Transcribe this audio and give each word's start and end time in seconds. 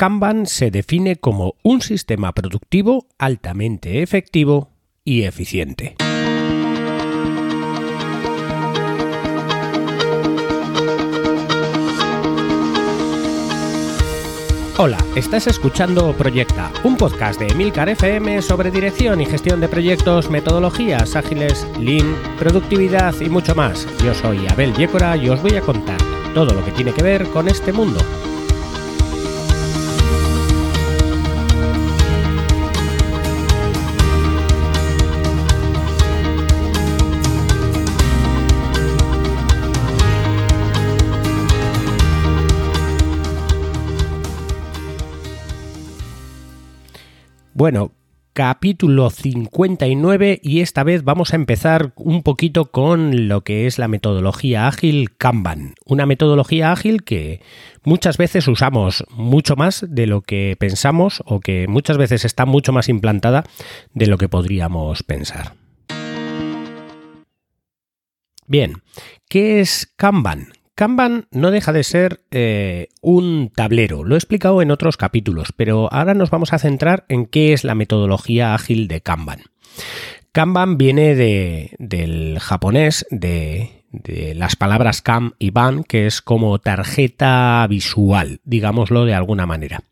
Kanban 0.00 0.46
se 0.46 0.70
define 0.70 1.16
como 1.16 1.56
un 1.62 1.82
sistema 1.82 2.32
productivo 2.32 3.06
altamente 3.18 4.02
efectivo 4.02 4.70
y 5.04 5.24
eficiente. 5.24 5.94
Hola, 14.78 14.96
estás 15.16 15.46
escuchando 15.48 16.14
Proyecta, 16.16 16.72
un 16.82 16.96
podcast 16.96 17.38
de 17.38 17.48
Emilcar 17.48 17.90
FM 17.90 18.40
sobre 18.40 18.70
dirección 18.70 19.20
y 19.20 19.26
gestión 19.26 19.60
de 19.60 19.68
proyectos, 19.68 20.30
metodologías 20.30 21.14
ágiles, 21.14 21.66
lean, 21.78 22.16
productividad 22.38 23.14
y 23.20 23.28
mucho 23.28 23.54
más. 23.54 23.86
Yo 24.02 24.14
soy 24.14 24.46
Abel 24.48 24.72
Yécora 24.72 25.18
y 25.18 25.28
os 25.28 25.42
voy 25.42 25.56
a 25.56 25.60
contar 25.60 25.98
todo 26.32 26.54
lo 26.54 26.64
que 26.64 26.70
tiene 26.70 26.94
que 26.94 27.02
ver 27.02 27.26
con 27.26 27.48
este 27.48 27.74
mundo. 27.74 28.00
Bueno, 47.60 47.92
capítulo 48.32 49.10
59 49.10 50.40
y 50.42 50.60
esta 50.60 50.82
vez 50.82 51.04
vamos 51.04 51.34
a 51.34 51.36
empezar 51.36 51.92
un 51.94 52.22
poquito 52.22 52.70
con 52.70 53.28
lo 53.28 53.42
que 53.42 53.66
es 53.66 53.78
la 53.78 53.86
metodología 53.86 54.66
ágil 54.66 55.14
Kanban. 55.18 55.74
Una 55.84 56.06
metodología 56.06 56.72
ágil 56.72 57.04
que 57.04 57.42
muchas 57.84 58.16
veces 58.16 58.48
usamos 58.48 59.04
mucho 59.10 59.56
más 59.56 59.84
de 59.86 60.06
lo 60.06 60.22
que 60.22 60.56
pensamos 60.58 61.22
o 61.26 61.40
que 61.40 61.68
muchas 61.68 61.98
veces 61.98 62.24
está 62.24 62.46
mucho 62.46 62.72
más 62.72 62.88
implantada 62.88 63.44
de 63.92 64.06
lo 64.06 64.16
que 64.16 64.30
podríamos 64.30 65.02
pensar. 65.02 65.52
Bien, 68.46 68.76
¿qué 69.28 69.60
es 69.60 69.92
Kanban? 69.96 70.54
Kanban 70.80 71.26
no 71.30 71.50
deja 71.50 71.74
de 71.74 71.84
ser 71.84 72.22
eh, 72.30 72.88
un 73.02 73.52
tablero, 73.54 74.02
lo 74.02 74.14
he 74.14 74.18
explicado 74.18 74.62
en 74.62 74.70
otros 74.70 74.96
capítulos, 74.96 75.52
pero 75.54 75.92
ahora 75.92 76.14
nos 76.14 76.30
vamos 76.30 76.54
a 76.54 76.58
centrar 76.58 77.04
en 77.10 77.26
qué 77.26 77.52
es 77.52 77.64
la 77.64 77.74
metodología 77.74 78.54
ágil 78.54 78.88
de 78.88 79.02
Kanban. 79.02 79.40
Kanban 80.32 80.78
viene 80.78 81.14
del 81.78 82.38
japonés 82.40 83.04
de, 83.10 83.84
de 83.90 84.34
las 84.34 84.56
palabras 84.56 85.02
kam 85.02 85.34
y 85.38 85.50
ban, 85.50 85.84
que 85.84 86.06
es 86.06 86.22
como 86.22 86.58
tarjeta 86.60 87.66
visual, 87.68 88.40
digámoslo 88.44 89.04
de 89.04 89.12
alguna 89.12 89.44
manera. 89.44 89.82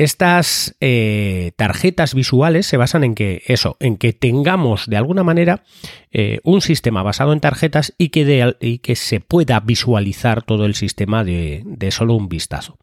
Estas 0.00 0.76
eh, 0.80 1.52
tarjetas 1.56 2.14
visuales 2.14 2.64
se 2.64 2.78
basan 2.78 3.04
en 3.04 3.14
que 3.14 3.42
eso, 3.48 3.76
en 3.80 3.98
que 3.98 4.14
tengamos 4.14 4.86
de 4.86 4.96
alguna 4.96 5.24
manera 5.24 5.62
eh, 6.10 6.40
un 6.42 6.62
sistema 6.62 7.02
basado 7.02 7.34
en 7.34 7.40
tarjetas 7.40 7.92
y 7.98 8.08
que, 8.08 8.96
se 8.96 9.20
pueda 9.20 9.60
visualizar 9.60 10.42
todo 10.42 10.64
el 10.64 10.74
sistema 10.74 11.22
de, 11.22 11.88
solo 11.90 12.14
un 12.14 12.30
vistazo. 12.30 12.78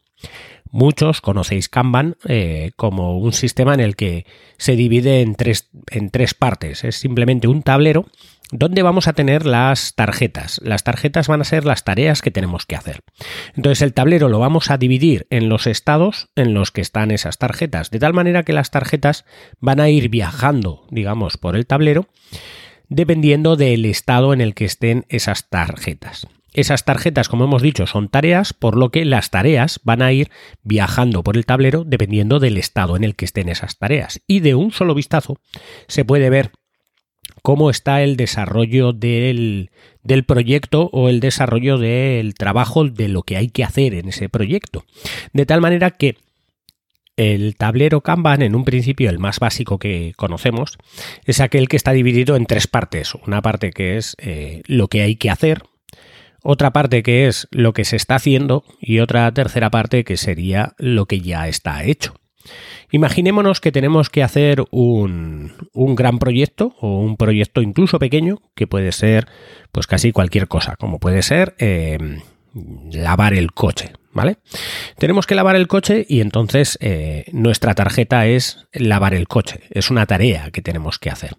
Muchos 0.70 1.22
conocéis 1.22 1.70
Kanban 1.70 2.18
eh, 2.28 2.70
como 2.76 3.18
un 3.18 3.34
sistema 3.34 3.73
en 3.73 3.80
el 3.80 3.95
que 3.95 4.28
se 4.60 4.76
divide 4.76 5.22
en 5.22 5.34
tres, 5.34 5.72
en 5.90 6.12
tres 6.12 6.36
partes. 6.36 6.84
Es 6.84 6.98
simplemente 6.98 7.48
un 7.48 7.64
tablero 7.64 8.06
¿Dónde 8.52 8.81
vamos 8.81 9.09
a 9.09 9.14
tener 9.14 9.45
las 9.45 9.94
tarjetas? 9.95 10.62
Las 10.64 10.86
tarjetas 10.86 11.28
van 11.28 11.42
a 11.42 11.44
ser 11.44 11.66
las 11.66 11.84
tareas 11.84 12.22
que 12.22 12.31
tenemos 12.31 12.66
que 12.66 12.78
hacer. 12.78 13.02
Entonces 13.56 13.81
el 13.81 13.94
tablero 13.94 14.30
lo 14.30 14.39
vamos 14.39 14.72
a 14.72 14.78
dividir 14.78 15.28
en 15.30 15.50
los 15.50 15.67
estados 15.67 16.30
en 16.36 16.54
los 16.54 16.72
que 16.72 16.80
están 16.80 17.12
esas 17.12 17.39
tarjetas, 17.39 17.92
de 17.92 18.00
tal 18.00 18.14
manera 18.14 18.44
que 18.44 18.54
las 18.54 18.72
tarjetas 18.72 19.26
van 19.59 19.81
a 19.81 19.89
ir 19.89 20.08
viajando, 20.08 20.88
digamos, 20.89 21.36
por 21.36 21.58
el 21.58 21.67
tablero, 21.67 22.08
dependiendo 22.88 23.58
del 23.58 23.84
estado 23.84 24.33
en 24.33 24.39
el 24.39 24.54
que 24.54 24.64
estén 24.64 25.05
esas 25.10 25.49
tarjetas. 25.49 26.26
Esas 26.54 26.86
tarjetas, 26.86 27.30
como 27.30 27.43
hemos 27.43 27.61
dicho, 27.61 27.86
son 27.86 28.10
tareas, 28.10 28.54
por 28.54 28.77
lo 28.77 28.89
que 28.89 29.05
las 29.05 29.30
tareas 29.30 29.80
van 29.83 30.02
a 30.02 30.11
ir 30.11 30.32
viajando 30.64 31.22
por 31.22 31.38
el 31.38 31.45
tablero 31.45 31.83
dependiendo 31.86 32.39
del 32.39 32.58
estado 32.58 32.95
en 32.95 33.04
el 33.04 33.16
que 33.16 33.26
estén 33.26 33.49
esas 33.49 33.77
tareas. 33.77 34.22
Y 34.26 34.39
de 34.39 34.55
un 34.55 34.72
solo 34.72 34.95
vistazo 34.95 35.38
se 35.88 36.05
puede 36.05 36.30
ver 36.30 36.52
cómo 37.42 37.70
está 37.70 38.02
el 38.02 38.17
desarrollo 38.17 38.93
del, 38.93 39.70
proyecto 40.25 40.89
o 40.92 41.09
el 41.09 41.20
desarrollo 41.20 41.77
del 41.77 42.33
trabajo 42.33 42.86
de 42.86 43.08
lo 43.08 43.23
que 43.23 43.37
hay 43.37 43.49
que 43.49 43.64
hacer 43.64 43.93
en 43.93 44.09
ese 44.09 44.30
proyecto. 44.30 44.86
De 45.33 45.45
tal 45.45 45.61
manera 45.61 45.92
que 45.92 46.17
el 47.17 47.55
tablero 47.55 48.02
Kanban, 48.02 48.43
en 48.43 48.55
un 48.55 48.64
principio 48.64 49.09
el 49.09 49.17
más 49.17 49.39
básico 49.39 49.80
que 49.80 50.14
conocemos, 50.15 50.77
es 51.25 51.39
aquel 51.39 51.67
que 51.67 51.77
está 51.77 51.92
dividido 51.92 52.36
en 52.36 52.45
tres 52.45 52.67
partes. 52.67 53.15
Una 53.15 53.42
parte 53.42 53.71
que 53.71 53.98
es 53.98 54.15
eh, 54.19 54.61
lo 54.67 54.87
que 54.87 55.02
hay 55.02 55.15
que 55.15 55.31
hacer, 55.31 55.64
otra 56.43 56.71
parte 56.71 57.02
que 57.04 57.27
es 57.27 57.48
lo 57.52 57.73
que 57.73 57.86
se 57.86 57.95
está 57.95 58.15
haciendo 58.15 58.64
y 58.80 58.99
otra 58.99 59.31
tercera 59.33 59.69
parte 59.71 60.04
que 60.04 60.15
sería 60.15 60.75
lo 60.77 61.05
que 61.08 61.19
ya 61.21 61.48
está 61.48 61.83
hecho. 61.83 62.14
Imaginémonos 62.92 63.60
que 63.60 63.72
tenemos 63.72 64.10
que 64.10 64.24
hacer 64.24 64.64
un, 64.72 65.52
gran 65.74 66.20
proyecto 66.20 66.76
o 66.80 67.00
un 67.00 67.18
proyecto 67.18 67.62
incluso 67.62 68.00
pequeño 68.00 68.42
que 68.56 68.68
puede 68.68 68.92
ser 68.92 69.28
pues 69.72 69.88
casi 69.88 70.12
cualquier 70.12 70.48
cosa, 70.48 70.76
como 70.78 71.00
puede 71.00 71.22
ser 71.22 71.56
em, 71.60 72.22
lavar 72.92 73.34
el 73.34 73.52
coche, 73.52 73.94
¿vale? 74.14 74.38
Tenemos 74.98 75.28
que 75.28 75.36
lavar 75.36 75.56
el 75.56 75.68
coche 75.68 76.06
y 76.08 76.22
entonces 76.22 76.78
eh, 76.82 77.26
nuestra 77.32 77.76
tarjeta 77.76 78.28
es 78.28 78.68
lavar 78.74 79.14
el 79.14 79.28
coche, 79.28 79.62
es 79.70 79.90
una 79.90 80.06
tarea 80.06 80.52
que 80.52 80.62
tenemos 80.62 81.00
que 81.00 81.10
hacer. 81.10 81.36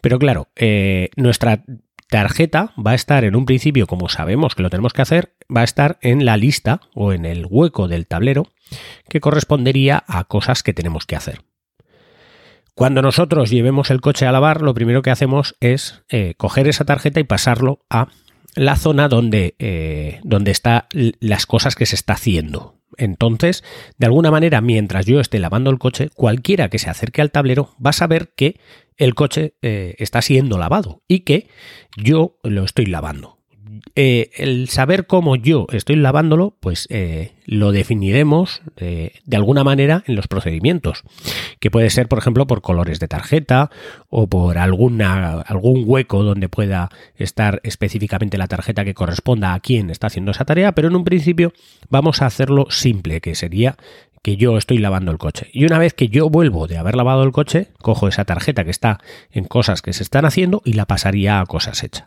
Pero 0.00 0.18
claro, 0.18 0.48
eh, 0.56 1.10
nuestra 1.16 1.64
tarjeta 2.10 2.72
va 2.76 2.90
a 2.90 2.96
estar 2.96 3.24
en 3.24 3.36
un 3.36 3.46
principio, 3.46 3.86
como 3.86 4.08
sabemos 4.08 4.54
que 4.54 4.62
lo 4.62 4.70
tenemos 4.70 4.92
que 4.92 5.02
hacer, 5.02 5.32
va 5.54 5.62
a 5.62 5.64
estar 5.64 5.98
en 6.02 6.24
la 6.24 6.36
lista 6.36 6.80
o 6.94 7.12
en 7.12 7.24
el 7.24 7.46
hueco 7.48 7.88
del 7.88 8.06
tablero 8.06 8.48
que 9.08 9.20
correspondería 9.20 10.04
a 10.06 10.24
cosas 10.24 10.62
que 10.62 10.72
tenemos 10.72 11.06
que 11.06 11.16
hacer. 11.16 11.42
Cuando 12.74 13.02
nosotros 13.02 13.50
llevemos 13.50 13.90
el 13.90 14.00
coche 14.00 14.26
a 14.26 14.32
lavar, 14.32 14.62
lo 14.62 14.74
primero 14.74 15.02
que 15.02 15.10
hacemos 15.10 15.56
es 15.60 16.02
eh, 16.08 16.34
coger 16.36 16.66
esa 16.68 16.84
tarjeta 16.84 17.20
y 17.20 17.24
pasarlo 17.24 17.80
a 17.90 18.08
la 18.54 18.76
zona 18.76 19.08
donde, 19.08 19.54
eh, 19.58 20.20
donde 20.22 20.50
están 20.50 20.84
las 20.92 21.46
cosas 21.46 21.74
que 21.74 21.86
se 21.86 21.94
está 21.94 22.14
haciendo. 22.14 22.80
Entonces, 22.96 23.64
de 23.98 24.06
alguna 24.06 24.30
manera, 24.30 24.60
mientras 24.60 25.06
yo 25.06 25.20
esté 25.20 25.38
lavando 25.38 25.70
el 25.70 25.78
coche, 25.78 26.10
cualquiera 26.14 26.68
que 26.68 26.78
se 26.78 26.90
acerque 26.90 27.20
al 27.22 27.30
tablero 27.30 27.74
va 27.84 27.90
a 27.90 27.94
saber 27.94 28.32
que 28.34 28.60
el 28.96 29.14
coche 29.14 29.54
eh, 29.62 29.94
está 29.98 30.20
siendo 30.22 30.58
lavado 30.58 31.02
y 31.08 31.20
que 31.20 31.48
yo 31.96 32.38
lo 32.42 32.64
estoy 32.64 32.86
lavando. 32.86 33.39
Eh, 33.94 34.30
el 34.36 34.68
saber 34.68 35.06
cómo 35.06 35.36
yo 35.36 35.66
estoy 35.72 35.96
lavándolo, 35.96 36.56
pues 36.60 36.86
eh, 36.90 37.32
lo 37.44 37.72
definiremos 37.72 38.62
de 38.76 39.36
alguna 39.36 39.64
manera 39.64 40.04
en 40.06 40.14
los 40.14 40.28
procedimientos, 40.28 41.02
que 41.58 41.70
puede 41.70 41.90
ser, 41.90 42.08
por 42.08 42.18
ejemplo, 42.18 42.46
por 42.46 42.62
colores 42.62 43.00
de 43.00 43.08
tarjeta 43.08 43.70
o 44.08 44.28
por 44.28 44.56
algún 44.58 45.02
hueco 45.86 46.22
donde 46.22 46.48
pueda 46.48 46.88
estar 47.16 47.60
específicamente 47.64 48.38
la 48.38 48.46
tarjeta 48.46 48.84
que 48.84 48.94
corresponda 48.94 49.54
a 49.54 49.60
quien 49.60 49.90
está 49.90 50.06
haciendo 50.06 50.30
esa 50.30 50.44
tarea, 50.44 50.72
pero 50.72 50.88
en 50.88 50.96
un 50.96 51.04
principio 51.04 51.52
vamos 51.88 52.22
a 52.22 52.26
hacerlo 52.26 52.66
simple, 52.70 53.20
que 53.20 53.34
sería 53.34 53.76
que 54.22 54.36
yo 54.36 54.56
estoy 54.58 54.78
lavando 54.78 55.12
el 55.12 55.18
coche. 55.18 55.48
Y 55.52 55.64
una 55.64 55.78
vez 55.78 55.94
que 55.94 56.08
yo 56.08 56.28
vuelvo 56.28 56.66
de 56.66 56.78
haber 56.78 56.94
lavado 56.94 57.22
el 57.22 57.32
coche, 57.32 57.68
cojo 57.80 58.08
esa 58.08 58.24
tarjeta 58.24 58.64
que 58.64 58.70
está 58.70 58.98
en 59.30 59.44
cosas 59.44 59.82
que 59.82 59.92
se 59.92 60.02
están 60.02 60.24
haciendo 60.24 60.62
y 60.64 60.74
la 60.74 60.86
pasaría 60.86 61.40
a 61.40 61.46
cosas 61.46 61.82
hechas. 61.82 62.04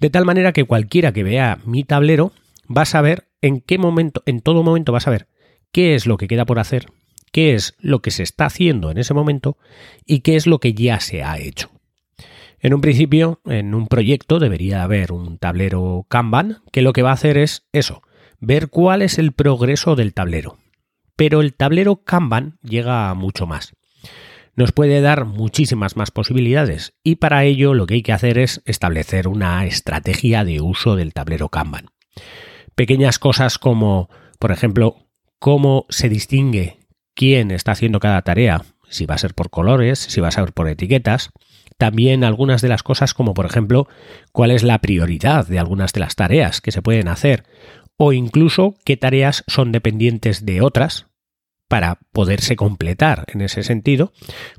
De 0.00 0.10
tal 0.10 0.24
manera 0.24 0.52
que 0.52 0.64
cualquiera 0.64 1.12
que 1.12 1.22
vea 1.22 1.58
mi 1.64 1.84
tablero 1.84 2.32
va 2.74 2.82
a 2.82 2.86
saber 2.86 3.28
en 3.40 3.60
qué 3.60 3.78
momento, 3.78 4.22
en 4.26 4.40
todo 4.40 4.62
momento 4.62 4.92
va 4.92 4.98
a 4.98 5.02
saber 5.02 5.28
qué 5.72 5.94
es 5.94 6.06
lo 6.06 6.16
que 6.16 6.28
queda 6.28 6.46
por 6.46 6.58
hacer, 6.58 6.86
qué 7.32 7.54
es 7.54 7.74
lo 7.78 8.02
que 8.02 8.10
se 8.10 8.22
está 8.22 8.46
haciendo 8.46 8.90
en 8.90 8.98
ese 8.98 9.14
momento 9.14 9.58
y 10.06 10.20
qué 10.20 10.36
es 10.36 10.46
lo 10.46 10.58
que 10.58 10.74
ya 10.74 11.00
se 11.00 11.22
ha 11.22 11.38
hecho. 11.38 11.70
En 12.60 12.74
un 12.74 12.80
principio, 12.80 13.40
en 13.44 13.74
un 13.74 13.88
proyecto 13.88 14.38
debería 14.38 14.84
haber 14.84 15.12
un 15.12 15.38
tablero 15.38 16.06
Kanban 16.08 16.62
que 16.70 16.82
lo 16.82 16.92
que 16.92 17.02
va 17.02 17.10
a 17.10 17.14
hacer 17.14 17.36
es 17.36 17.66
eso, 17.72 18.02
ver 18.38 18.68
cuál 18.68 19.02
es 19.02 19.18
el 19.18 19.32
progreso 19.32 19.96
del 19.96 20.14
tablero. 20.14 20.58
Pero 21.16 21.40
el 21.40 21.54
tablero 21.54 22.04
Kanban 22.04 22.58
llega 22.62 23.10
a 23.10 23.14
mucho 23.14 23.46
más 23.46 23.74
nos 24.54 24.72
puede 24.72 25.00
dar 25.00 25.24
muchísimas 25.24 25.96
más 25.96 26.10
posibilidades 26.10 26.94
y 27.02 27.16
para 27.16 27.44
ello 27.44 27.74
lo 27.74 27.86
que 27.86 27.94
hay 27.94 28.02
que 28.02 28.12
hacer 28.12 28.38
es 28.38 28.62
establecer 28.64 29.28
una 29.28 29.64
estrategia 29.66 30.44
de 30.44 30.60
uso 30.60 30.96
del 30.96 31.12
tablero 31.12 31.48
Kanban. 31.48 31.90
Pequeñas 32.74 33.18
cosas 33.18 33.58
como, 33.58 34.08
por 34.38 34.52
ejemplo, 34.52 35.08
cómo 35.38 35.86
se 35.88 36.08
distingue 36.08 36.78
quién 37.14 37.50
está 37.50 37.72
haciendo 37.72 38.00
cada 38.00 38.22
tarea, 38.22 38.62
si 38.88 39.06
va 39.06 39.14
a 39.14 39.18
ser 39.18 39.34
por 39.34 39.50
colores, 39.50 39.98
si 39.98 40.20
va 40.20 40.28
a 40.28 40.32
ser 40.32 40.52
por 40.52 40.68
etiquetas, 40.68 41.30
también 41.78 42.22
algunas 42.22 42.62
de 42.62 42.68
las 42.68 42.82
cosas 42.82 43.14
como 43.14 43.34
por 43.34 43.46
ejemplo 43.46 43.88
cuál 44.30 44.50
es 44.50 44.62
la 44.62 44.78
prioridad 44.78 45.46
de 45.46 45.58
algunas 45.58 45.92
de 45.92 46.00
las 46.00 46.14
tareas 46.14 46.60
que 46.60 46.70
se 46.70 46.82
pueden 46.82 47.08
hacer 47.08 47.44
o 47.96 48.12
incluso 48.12 48.74
qué 48.84 48.96
tareas 48.96 49.44
son 49.46 49.72
dependientes 49.72 50.44
de 50.44 50.60
otras 50.60 51.06
para 51.72 52.00
poderse 52.12 52.54
completar 52.54 53.24
en 53.32 53.40
ese 53.40 53.62
sentido, 53.62 54.12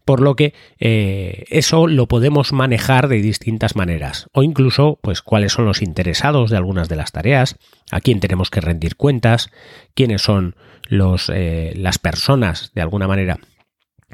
por 0.04 0.19
lo 0.19 0.36
que 0.36 0.56
eh, 0.80 1.44
eso 1.50 1.86
lo 1.86 2.07
podemos 2.07 2.54
manejar 2.54 3.07
de 3.07 3.21
distintas 3.21 3.75
maneras, 3.75 4.31
o 4.33 4.42
incluso 4.42 4.98
pues 5.04 5.21
cuáles 5.21 5.54
son 5.54 5.65
los 5.65 5.83
interesados 5.83 6.50
de 6.50 6.57
algunas 6.57 6.89
de 6.89 6.95
las 6.95 7.12
tareas, 7.12 7.60
a 7.92 8.01
quién 8.01 8.19
tenemos 8.19 8.50
que 8.50 8.62
rendir 8.62 8.95
cuentas, 8.95 9.51
quiénes 9.94 10.24
son 10.24 10.56
los, 10.88 11.30
eh, 11.31 11.74
las 11.75 12.00
personas 12.00 12.71
de 12.74 12.81
alguna 12.81 13.07
manera 13.07 13.38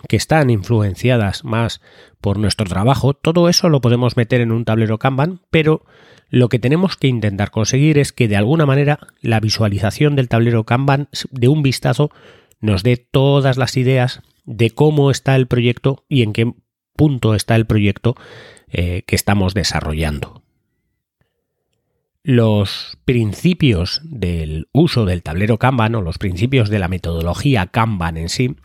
que 0.10 0.18
están 0.18 0.50
influenciadas 0.50 1.46
más 1.46 1.80
por 2.19 2.38
nuestro 2.38 2.66
trabajo, 2.66 3.13
todo 3.13 3.48
eso 3.48 3.69
lo 3.69 3.80
podemos 3.80 4.18
meter 4.18 4.42
en 4.42 4.51
un 4.51 4.66
tablero 4.66 4.98
Kanban, 4.98 5.40
pero 5.50 5.86
lo 6.30 6.50
que 6.50 6.60
tenemos 6.60 6.98
que 6.98 7.07
intentar 7.07 7.50
conseguir 7.50 7.98
es 7.98 8.12
que 8.12 8.28
de 8.28 8.36
alguna 8.36 8.66
manera 8.66 9.00
la 9.22 9.40
visualización 9.40 10.18
del 10.18 10.28
tablero 10.28 10.66
Kanban 10.66 11.07
de 11.31 11.48
un 11.48 11.63
vistazo 11.63 12.12
nos 12.59 12.83
dé 12.83 12.97
todas 12.97 13.57
las 13.57 13.77
ideas 13.77 14.21
de 14.45 14.71
cómo 14.71 15.11
está 15.11 15.35
el 15.35 15.47
proyecto 15.47 16.06
y 16.07 16.23
en 16.23 16.33
qué 16.33 16.53
punto 16.95 17.35
está 17.35 17.56
el 17.56 17.65
proyecto 17.65 18.15
eh, 18.71 19.03
que 19.06 19.15
estamos 19.15 19.53
desarrollando. 19.53 20.44
Los 22.23 22.97
principios 23.06 24.01
del 24.03 24.67
uso 24.73 25.06
del 25.06 25.23
tablero 25.23 25.57
Kanban 25.57 25.95
o 25.95 26.01
los 26.01 26.17
principios 26.17 26.69
de 26.69 26.79
la 26.79 26.89
metodología 26.89 27.67
Kanban 27.67 28.17
en 28.17 28.29
sí 28.29 28.56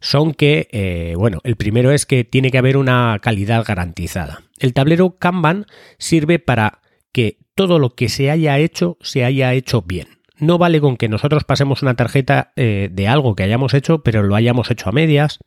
son 0.00 0.32
que, 0.32 0.68
eh, 0.70 1.14
bueno, 1.16 1.40
el 1.42 1.56
primero 1.56 1.90
es 1.90 2.06
que 2.06 2.22
tiene 2.22 2.52
que 2.52 2.58
haber 2.58 2.76
una 2.76 3.18
calidad 3.20 3.64
garantizada. 3.66 4.42
El 4.58 4.72
tablero 4.72 5.18
Kanban 5.18 5.66
sirve 5.98 6.38
para 6.38 6.80
que 7.12 7.38
todo 7.54 7.80
lo 7.80 7.94
que 7.96 8.08
se 8.08 8.30
haya 8.30 8.58
hecho 8.58 8.96
se 9.00 9.24
haya 9.24 9.52
hecho 9.54 9.82
bien. 9.82 10.17
No 10.38 10.58
vale 10.58 10.80
con 10.80 10.96
que 10.96 11.08
nosotros 11.08 11.44
pasemos 11.44 11.82
una 11.82 11.94
tarjeta 11.94 12.52
eh, 12.56 12.88
de 12.92 13.08
algo 13.08 13.34
que 13.34 13.42
hayamos 13.42 13.74
hecho, 13.74 14.02
pero 14.02 14.22
lo 14.22 14.34
hayamos 14.34 14.70
hecho 14.70 14.88
a 14.88 14.92
medias, 14.92 15.40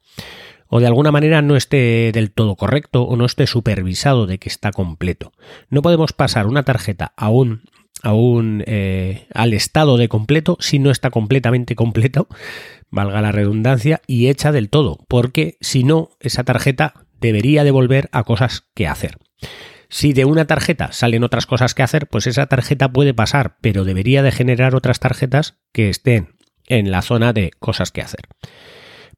o 0.67 0.79
de 0.79 0.87
alguna 0.87 1.11
manera 1.11 1.41
no 1.41 1.55
esté 1.55 2.11
del 2.13 2.31
todo 2.31 2.55
correcto 2.55 3.03
o 3.03 3.15
no 3.17 3.25
esté 3.25 3.45
supervisado 3.45 4.25
de 4.25 4.37
que 4.37 4.49
está 4.49 4.71
completo. 4.71 5.33
No 5.69 5.81
podemos 5.81 6.13
pasar 6.13 6.47
una 6.47 6.63
tarjeta 6.63 7.13
a 7.17 7.29
un, 7.29 8.63
eh, 8.65 9.27
al 9.33 9.53
estado 9.53 9.97
de 9.97 10.07
completo 10.07 10.57
si 10.59 10.79
no 10.79 10.91
está 10.91 11.09
completamente 11.09 11.75
completo, 11.75 12.27
valga 12.89 13.21
la 13.21 13.31
redundancia, 13.31 14.01
y 14.07 14.27
hecha 14.27 14.51
del 14.51 14.69
todo, 14.69 14.99
porque 15.07 15.57
si 15.59 15.83
no, 15.83 16.11
esa 16.19 16.43
tarjeta 16.43 17.05
debería 17.19 17.63
devolver 17.63 18.09
a 18.11 18.23
cosas 18.23 18.65
que 18.73 18.87
hacer. 18.87 19.17
Si 19.91 20.13
de 20.13 20.23
una 20.23 20.47
tarjeta 20.47 20.93
salen 20.93 21.25
otras 21.25 21.45
cosas 21.45 21.75
que 21.75 21.83
hacer, 21.83 22.07
pues 22.07 22.25
esa 22.25 22.47
tarjeta 22.47 22.93
puede 22.93 23.13
pasar, 23.13 23.57
pero 23.59 23.83
debería 23.83 24.23
de 24.23 24.31
generar 24.31 24.73
otras 24.73 25.01
tarjetas 25.01 25.59
que 25.73 25.89
estén 25.89 26.37
en 26.67 26.91
la 26.91 27.01
zona 27.01 27.33
de 27.33 27.51
cosas 27.59 27.91
que 27.91 28.01
hacer. 28.01 28.21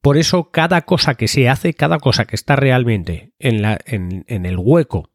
Por 0.01 0.17
eso 0.17 0.49
cada 0.49 0.81
cosa 0.81 1.13
que 1.13 1.27
se 1.27 1.47
hace, 1.47 1.75
cada 1.75 1.99
cosa 1.99 2.25
que 2.25 2.35
está 2.35 2.55
realmente 2.55 3.33
en, 3.37 3.63
el 4.27 4.57
hueco 4.57 5.11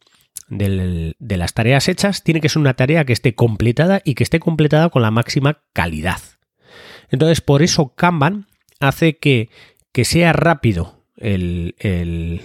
de 0.49 1.15
las 1.19 1.55
tareas 1.55 1.89
hechas, 1.89 2.23
tiene 2.23 2.41
que 2.41 2.49
ser 2.49 2.61
una 2.61 2.75
tarea 2.75 3.05
que 3.05 3.13
esté 3.13 3.35
completada 3.35 4.01
y 4.05 4.15
que 4.15 4.23
esté 4.23 4.39
completada 4.39 4.91
con 4.91 5.03
la 5.03 5.11
máxima 5.11 5.65
calidad. 5.73 6.21
Entonces, 7.11 7.41
por 7.41 7.63
eso 7.63 7.95
Kanban 7.97 8.47
hace 8.79 9.19
que 9.19 9.51
sea 10.05 10.33
rápido 10.33 10.99
el, 11.21 12.43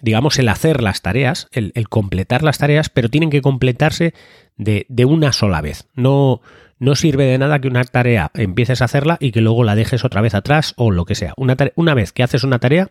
digamos, 0.00 0.38
el 0.38 0.48
hacer 0.48 0.82
las 0.82 1.02
tareas, 1.02 1.48
el, 1.52 1.72
completar 1.88 2.42
las 2.42 2.58
tareas, 2.58 2.88
pero 2.88 3.08
tienen 3.08 3.30
que 3.30 3.42
completarse 3.42 4.14
de, 4.56 4.86
una 5.04 5.32
sola 5.32 5.60
vez. 5.60 5.88
No, 5.94 6.40
no 6.78 6.94
sirve 6.94 7.24
de 7.24 7.38
nada 7.38 7.60
que 7.60 7.68
una 7.68 7.84
tarea 7.84 8.30
empieces 8.34 8.82
a 8.82 8.86
hacerla 8.86 9.16
y 9.20 9.32
que 9.32 9.40
luego 9.40 9.64
la 9.64 9.74
dejes 9.74 10.04
otra 10.04 10.20
vez 10.20 10.34
atrás 10.34 10.74
o 10.76 10.90
lo 10.90 11.04
que 11.04 11.14
sea. 11.14 11.34
Una, 11.36 11.56
una 11.74 11.94
vez 11.94 12.12
que 12.12 12.22
haces 12.22 12.44
una 12.44 12.58
tarea, 12.58 12.90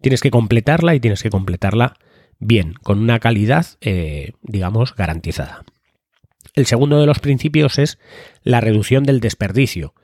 tienes 0.00 0.20
que 0.20 0.30
completarla 0.30 0.94
y 0.94 1.00
tienes 1.00 1.22
que 1.22 1.30
completarla 1.30 1.94
bien, 2.38 2.74
con 2.82 2.98
una 2.98 3.20
calidad, 3.20 3.66
eh, 3.80 4.32
digamos, 4.42 4.96
garantizada. 4.96 5.64
El 6.54 6.66
segundo 6.66 7.00
de 7.00 7.06
los 7.06 7.20
principios 7.20 7.78
es 7.78 7.98
la 8.42 8.60
reducción 8.60 9.04
del 9.04 9.20
desperdicio. 9.20 9.94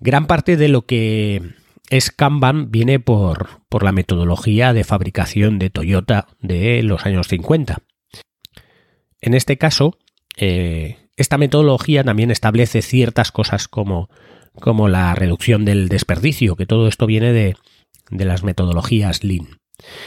Gran 0.00 0.26
parte 0.26 0.56
de 0.56 0.68
lo 0.68 0.86
que 0.86 1.42
es 1.90 2.10
Kanban 2.10 2.70
viene 2.70 3.00
por, 3.00 3.62
por 3.68 3.82
la 3.82 3.92
metodología 3.92 4.72
de 4.72 4.84
fabricación 4.84 5.58
de 5.58 5.70
Toyota 5.70 6.28
de 6.40 6.82
los 6.82 7.06
años 7.06 7.28
50. 7.28 7.78
En 9.20 9.34
este 9.34 9.56
caso, 9.58 9.98
eh, 10.36 11.10
esta 11.16 11.38
metodología 11.38 12.04
también 12.04 12.30
establece 12.30 12.82
ciertas 12.82 13.32
cosas 13.32 13.68
como, 13.68 14.08
como, 14.54 14.88
la 14.88 15.14
reducción 15.14 15.64
del 15.64 15.88
desperdicio, 15.88 16.56
que 16.56 16.66
todo 16.66 16.88
esto 16.88 17.06
viene 17.06 17.32
de, 17.32 17.56
de 18.10 18.24
las 18.24 18.44
metodologías 18.44 19.24
Lean. 19.24 19.58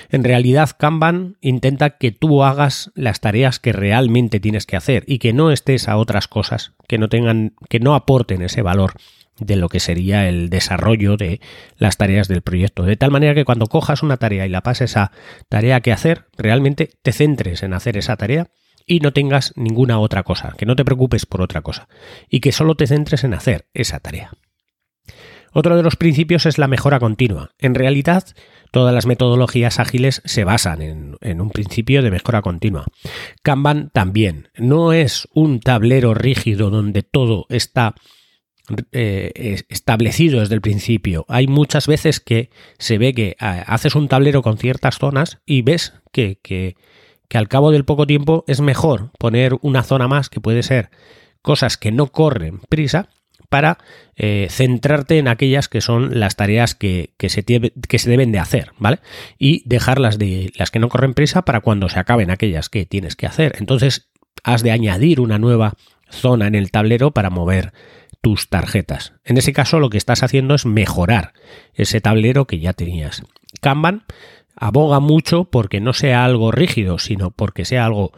En 0.09 0.23
realidad, 0.23 0.71
Kanban 0.77 1.37
intenta 1.41 1.97
que 1.97 2.11
tú 2.11 2.43
hagas 2.43 2.91
las 2.93 3.21
tareas 3.21 3.59
que 3.59 3.71
realmente 3.71 4.39
tienes 4.39 4.65
que 4.65 4.75
hacer 4.75 5.03
y 5.07 5.19
que 5.19 5.33
no 5.33 5.51
estés 5.51 5.87
a 5.87 5.97
otras 5.97 6.27
cosas 6.27 6.73
que 6.87 6.97
no 6.97 7.07
tengan, 7.07 7.55
que 7.69 7.79
no 7.79 7.95
aporten 7.95 8.41
ese 8.41 8.61
valor 8.61 8.93
de 9.39 9.55
lo 9.55 9.69
que 9.69 9.79
sería 9.79 10.27
el 10.27 10.49
desarrollo 10.49 11.17
de 11.17 11.41
las 11.77 11.97
tareas 11.97 12.27
del 12.27 12.41
proyecto. 12.41 12.83
De 12.83 12.95
tal 12.95 13.11
manera 13.11 13.33
que 13.33 13.45
cuando 13.45 13.67
cojas 13.67 14.03
una 14.03 14.17
tarea 14.17 14.45
y 14.45 14.49
la 14.49 14.61
pases 14.61 14.97
a 14.97 15.11
tarea 15.49 15.81
que 15.81 15.91
hacer, 15.91 16.25
realmente 16.37 16.91
te 17.01 17.11
centres 17.11 17.63
en 17.63 17.73
hacer 17.73 17.97
esa 17.97 18.17
tarea 18.17 18.49
y 18.85 18.99
no 18.99 19.13
tengas 19.13 19.53
ninguna 19.55 19.99
otra 19.99 20.23
cosa, 20.23 20.53
que 20.57 20.65
no 20.65 20.75
te 20.75 20.85
preocupes 20.85 21.25
por 21.25 21.41
otra 21.41 21.61
cosa 21.61 21.87
y 22.29 22.39
que 22.39 22.51
solo 22.51 22.75
te 22.75 22.87
centres 22.87 23.23
en 23.23 23.33
hacer 23.33 23.67
esa 23.73 23.99
tarea. 23.99 24.31
Otro 25.53 25.75
de 25.75 25.83
los 25.83 25.97
principios 25.97 26.45
es 26.45 26.57
la 26.57 26.67
mejora 26.67 26.99
continua. 26.99 27.51
En 27.59 27.75
realidad, 27.75 28.23
todas 28.71 28.93
las 28.93 29.05
metodologías 29.05 29.79
ágiles 29.79 30.21
se 30.23 30.45
basan 30.45 30.81
en, 30.81 31.41
un 31.41 31.49
principio 31.49 32.01
de 32.01 32.11
mejora 32.11 32.41
continua. 32.41 32.85
Kanban 33.43 33.89
también. 33.89 34.47
No 34.55 34.93
es 34.93 35.27
un 35.33 35.59
tablero 35.59 36.13
rígido 36.13 36.69
donde 36.69 37.03
todo 37.03 37.47
está 37.49 37.95
eh, 38.91 39.61
establecido 39.69 40.39
desde 40.39 40.55
el 40.55 40.61
principio. 40.61 41.25
Hay 41.27 41.47
muchas 41.47 41.87
veces 41.87 42.19
que 42.19 42.49
se 42.77 42.97
ve 42.97 43.13
que 43.13 43.35
ah, 43.39 43.63
haces 43.67 43.95
un 43.95 44.07
tablero 44.07 44.41
con 44.41 44.57
ciertas 44.57 44.97
zonas 44.97 45.39
y 45.45 45.61
ves 45.61 45.93
que, 46.11 46.39
que, 46.41 46.75
al 47.33 47.47
cabo 47.47 47.71
del 47.71 47.85
poco 47.85 48.05
tiempo 48.05 48.43
es 48.47 48.59
mejor 48.61 49.11
poner 49.17 49.57
una 49.61 49.83
zona 49.83 50.07
más 50.07 50.29
que 50.29 50.41
puede 50.41 50.63
ser 50.63 50.89
cosas 51.41 51.77
que 51.77 51.91
no 51.91 52.07
corren 52.07 52.59
prisa 52.69 53.09
para 53.49 53.77
eh, 54.15 54.47
centrarte 54.49 55.17
en 55.17 55.27
aquellas 55.27 55.67
que 55.67 55.81
son 55.81 56.19
las 56.19 56.35
tareas 56.35 56.75
que, 56.75 57.13
que, 57.17 57.29
se 57.29 57.43
que, 57.43 57.99
se 57.99 58.09
deben 58.09 58.31
de 58.31 58.39
hacer, 58.39 58.71
¿vale? 58.77 58.99
Y 59.37 59.63
dejarlas 59.65 60.17
de 60.17 60.51
las 60.55 60.71
que 60.71 60.79
no 60.79 60.89
corren 60.89 61.13
prisa 61.13 61.43
para 61.43 61.61
cuando 61.61 61.89
se 61.89 61.99
acaben 61.99 62.31
aquellas 62.31 62.69
que 62.69 62.85
tienes 62.85 63.15
que 63.15 63.27
hacer. 63.27 63.55
Entonces 63.59 64.09
has 64.43 64.63
de 64.63 64.71
añadir 64.71 65.19
una 65.19 65.37
nueva 65.37 65.73
zona 66.09 66.47
en 66.47 66.55
el 66.55 66.71
tablero 66.71 67.11
para 67.11 67.29
mover 67.29 67.73
tus 68.21 68.49
tarjetas. 68.49 69.13
En 69.23 69.37
ese 69.37 69.51
caso 69.51 69.79
lo 69.79 69.89
que 69.89 69.97
estás 69.97 70.23
haciendo 70.23 70.53
es 70.55 70.65
mejorar 70.65 71.33
ese 71.73 72.01
tablero 72.01 72.45
que 72.45 72.59
ya 72.59 72.73
tenías. 72.73 73.23
Kanban 73.59 74.03
aboga 74.55 74.99
mucho 74.99 75.45
porque 75.45 75.81
no 75.81 75.93
sea 75.93 76.23
algo 76.23 76.51
rígido, 76.51 76.99
sino 76.99 77.31
porque 77.31 77.65
sea 77.65 77.85
algo 77.85 78.11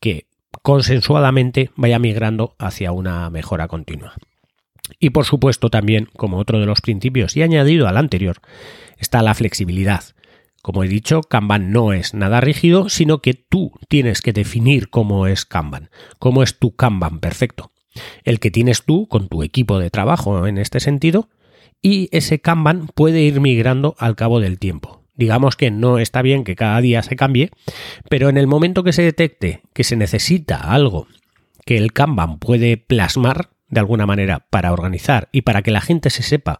que 0.00 0.26
consensuadamente 0.62 1.70
vaya 1.76 1.98
migrando 1.98 2.56
hacia 2.58 2.92
una 2.92 3.30
mejora 3.30 3.68
continua. 3.68 4.14
Y 4.98 5.10
por 5.10 5.24
supuesto 5.24 5.70
también, 5.70 6.08
como 6.16 6.38
otro 6.38 6.60
de 6.60 6.66
los 6.66 6.80
principios 6.80 7.36
y 7.36 7.42
añadido 7.42 7.88
al 7.88 7.96
anterior, 7.96 8.40
está 8.98 9.22
la 9.22 9.34
flexibilidad. 9.34 10.02
Como 10.62 10.82
he 10.82 10.88
dicho, 10.88 11.20
Kanban 11.22 11.72
no 11.72 11.92
es 11.92 12.14
nada 12.14 12.40
rígido, 12.40 12.88
sino 12.88 13.20
que 13.20 13.34
tú 13.34 13.72
tienes 13.88 14.20
que 14.20 14.32
definir 14.32 14.90
cómo 14.90 15.26
es 15.26 15.44
Kanban, 15.44 15.90
cómo 16.18 16.42
es 16.42 16.58
tu 16.58 16.74
Kanban 16.74 17.20
perfecto 17.20 17.73
el 18.24 18.40
que 18.40 18.50
tienes 18.50 18.84
tú 18.84 19.06
con 19.08 19.28
tu 19.28 19.42
equipo 19.42 19.78
de 19.78 19.90
trabajo 19.90 20.46
en 20.46 20.58
este 20.58 20.80
sentido, 20.80 21.28
y 21.82 22.08
ese 22.12 22.40
Kanban 22.40 22.88
puede 22.94 23.20
ir 23.20 23.40
migrando 23.40 23.94
al 23.98 24.16
cabo 24.16 24.40
del 24.40 24.58
tiempo. 24.58 25.02
Digamos 25.16 25.54
que 25.54 25.70
no 25.70 25.98
está 25.98 26.22
bien 26.22 26.42
que 26.42 26.56
cada 26.56 26.80
día 26.80 27.02
se 27.02 27.14
cambie, 27.14 27.50
pero 28.08 28.28
en 28.28 28.36
el 28.36 28.46
momento 28.46 28.82
que 28.82 28.92
se 28.92 29.02
detecte 29.02 29.62
que 29.72 29.84
se 29.84 29.96
necesita 29.96 30.56
algo 30.56 31.06
que 31.64 31.76
el 31.76 31.92
Kanban 31.92 32.38
puede 32.38 32.76
plasmar 32.76 33.50
de 33.68 33.80
alguna 33.80 34.06
manera 34.06 34.46
para 34.50 34.72
organizar 34.72 35.28
y 35.30 35.42
para 35.42 35.62
que 35.62 35.70
la 35.70 35.80
gente 35.80 36.10
se 36.10 36.22
sepa 36.22 36.58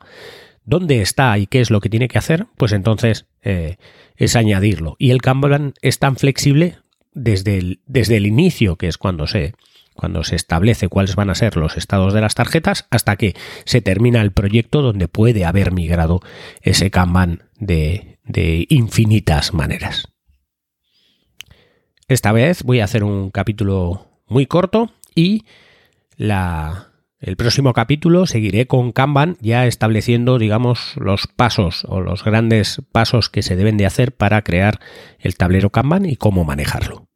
dónde 0.64 1.00
está 1.00 1.36
y 1.38 1.46
qué 1.46 1.60
es 1.60 1.70
lo 1.70 1.80
que 1.80 1.90
tiene 1.90 2.08
que 2.08 2.18
hacer, 2.18 2.46
pues 2.56 2.72
entonces 2.72 3.26
eh, 3.42 3.76
es 4.16 4.36
añadirlo. 4.36 4.96
Y 4.98 5.10
el 5.10 5.20
Kanban 5.20 5.74
es 5.82 5.98
tan 5.98 6.16
flexible 6.16 6.78
desde 7.12 7.58
el, 7.58 7.80
desde 7.86 8.16
el 8.16 8.26
inicio, 8.26 8.76
que 8.76 8.88
es 8.88 8.98
cuando 8.98 9.26
se, 9.26 9.54
cuando 9.94 10.24
se 10.24 10.36
establece 10.36 10.88
cuáles 10.88 11.16
van 11.16 11.30
a 11.30 11.34
ser 11.34 11.56
los 11.56 11.76
estados 11.76 12.12
de 12.12 12.20
las 12.20 12.34
tarjetas, 12.34 12.86
hasta 12.90 13.16
que 13.16 13.34
se 13.64 13.80
termina 13.80 14.20
el 14.20 14.32
proyecto 14.32 14.82
donde 14.82 15.08
puede 15.08 15.44
haber 15.44 15.72
migrado 15.72 16.20
ese 16.60 16.90
Kanban 16.90 17.44
de, 17.58 18.18
infinitas 18.68 19.54
maneras. 19.54 20.08
Esta 22.08 22.32
vez 22.32 22.62
voy 22.62 22.80
a 22.80 22.84
hacer 22.84 23.04
un 23.04 23.30
capítulo 23.30 24.20
muy 24.26 24.46
corto 24.46 24.90
y 25.14 25.44
la, 26.16 26.88
El 27.20 27.36
próximo 27.36 27.72
capítulo 27.72 28.26
seguiré 28.26 28.66
con 28.66 28.92
Kanban 28.92 29.36
ya 29.40 29.66
estableciendo, 29.66 30.38
digamos, 30.38 30.94
los 30.96 31.26
pasos 31.26 31.86
o 31.88 32.00
los 32.00 32.24
grandes 32.24 32.82
pasos 32.92 33.30
que 33.30 33.42
se 33.42 33.56
deben 33.56 33.76
de 33.76 33.86
hacer 33.86 34.14
para 34.14 34.42
crear 34.42 34.80
el 35.18 35.36
tablero 35.36 35.70
Kanban 35.70 36.04
y 36.04 36.16
cómo 36.16 36.44
manejarlo. 36.44 37.08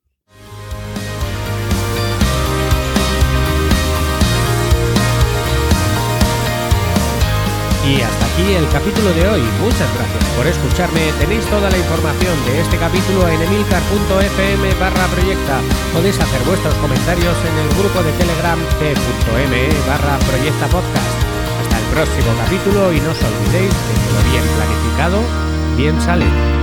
Y 7.89 8.03
hasta 8.03 8.27
aquí 8.27 8.53
el 8.53 8.69
capítulo 8.69 9.09
de 9.15 9.29
hoy. 9.29 9.43
Muchas 9.65 9.89
gracias 9.97 10.25
por 10.37 10.47
escucharme. 10.47 11.11
Tenéis 11.19 11.45
toda 11.47 11.71
la 11.71 11.79
información 11.79 12.37
de 12.45 12.61
este 12.61 12.77
capítulo 12.77 13.27
en 13.27 13.41
emilcar.fm 13.41 14.75
barra 14.75 15.07
proyecta. 15.09 15.61
Podéis 15.95 16.21
hacer 16.21 16.43
vuestros 16.45 16.75
comentarios 16.85 17.37
en 17.49 17.57
el 17.65 17.69
grupo 17.81 18.03
de 18.03 18.13
Telegram 18.13 18.59
t.me 18.79 19.63
barra 19.89 20.19
proyecta 20.29 20.67
podcast. 20.69 21.17
Hasta 21.65 21.79
el 21.81 21.87
próximo 21.97 22.31
capítulo 22.45 22.93
y 22.93 23.01
no 23.01 23.11
os 23.11 23.23
olvidéis 23.25 23.73
de 23.73 23.95
que 23.97 24.11
lo 24.13 24.21
bien 24.29 24.45
planificado 24.53 25.49
bien 25.79 26.01
sale. 26.03 26.58